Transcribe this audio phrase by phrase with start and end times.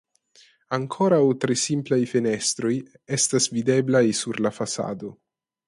[0.77, 2.73] Ankoraŭ tre simplaj fenestroj
[3.19, 5.17] estas videblaj sur la fasado.